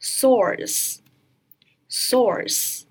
[0.00, 0.98] source
[1.88, 2.82] source，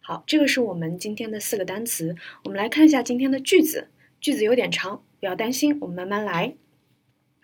[0.00, 2.16] 好，这个是我们今天的四个单词。
[2.44, 3.88] 我们来看一下今天的句子，
[4.20, 6.56] 句子有点长，不要担心，我们慢慢来。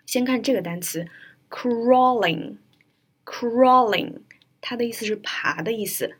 [0.05, 1.07] 先看这个单词，
[1.49, 2.57] crawling
[3.25, 4.21] crawling，
[4.61, 6.15] 它的意思是爬的意思。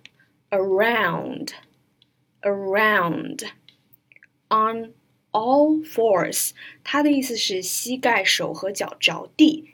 [0.52, 1.50] around
[2.42, 3.48] around
[4.50, 4.94] on
[5.32, 6.52] all fours，
[6.84, 9.72] 它的意思是膝盖、手和脚着地。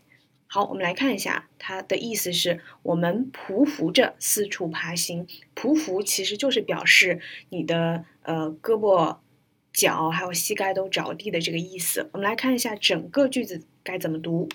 [0.48, 5.26] 好，我们来看一下，它的意思是我们匍匐着四处爬行。
[5.54, 7.20] 匍匐其实就是表示
[7.50, 9.18] 你的呃胳膊、
[9.72, 12.08] 脚还有膝盖都着地的这个意思。
[12.12, 14.48] 我们来看一下整个句子该怎么读。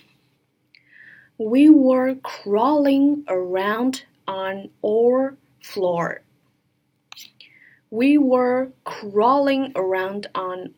[1.35, 6.21] We were crawling around on our floor.
[7.89, 10.73] We were crawling around on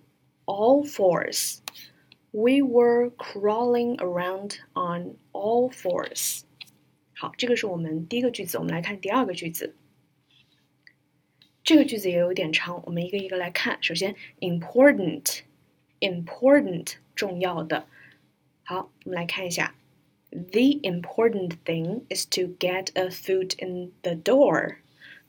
[0.45, 1.59] all fours.
[2.32, 6.42] We were crawling around on all fours。
[7.14, 8.58] 好，这个是我们第一个句子。
[8.58, 9.74] 我们来看第二个句子。
[11.64, 13.78] 这个句子也有点长，我们一个一个来看。
[13.82, 17.86] 首先，important，important 重要的。
[18.62, 19.74] 好，我们来看一下。
[20.30, 24.76] The important thing is to get a foot in the door。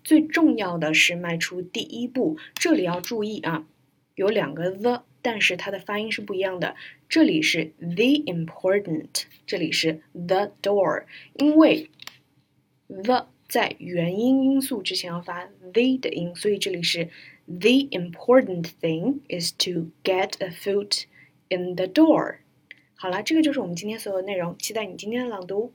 [0.03, 2.37] 最重要的是迈出第一步。
[2.53, 3.65] 这里要注意啊，
[4.14, 5.04] 有两个 the。
[5.26, 6.76] 但是它的发音是不一样的，
[7.08, 11.04] 这里是 the important，这里是 the door，
[11.38, 11.88] 因为
[12.88, 17.06] the 在元音音素之前要发 the 的音，所以这里是
[17.46, 21.04] the important thing is to get a foot
[21.48, 22.40] in the door。
[22.96, 25.72] 好了，这个就是我们今天所有的内容，期待你今天的朗读。